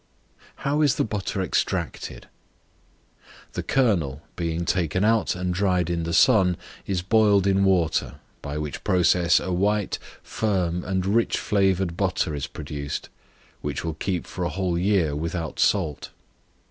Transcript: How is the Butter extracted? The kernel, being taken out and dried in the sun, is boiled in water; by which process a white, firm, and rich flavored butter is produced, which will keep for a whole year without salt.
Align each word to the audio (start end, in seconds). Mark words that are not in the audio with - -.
How 0.65 0.81
is 0.81 0.95
the 0.95 1.03
Butter 1.03 1.43
extracted? 1.43 2.25
The 3.53 3.61
kernel, 3.61 4.23
being 4.35 4.65
taken 4.65 5.03
out 5.05 5.35
and 5.35 5.53
dried 5.53 5.91
in 5.91 6.05
the 6.05 6.11
sun, 6.13 6.57
is 6.87 7.03
boiled 7.03 7.45
in 7.45 7.63
water; 7.63 8.15
by 8.41 8.57
which 8.57 8.83
process 8.83 9.39
a 9.39 9.53
white, 9.53 9.99
firm, 10.23 10.83
and 10.85 11.05
rich 11.05 11.37
flavored 11.37 11.97
butter 11.97 12.33
is 12.33 12.47
produced, 12.47 13.09
which 13.61 13.83
will 13.85 13.93
keep 13.93 14.25
for 14.25 14.43
a 14.43 14.49
whole 14.49 14.75
year 14.75 15.15
without 15.15 15.59
salt. 15.59 16.09